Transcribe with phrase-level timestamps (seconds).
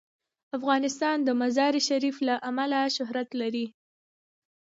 [0.57, 3.65] افغانستان د مزارشریف له امله شهرت لري.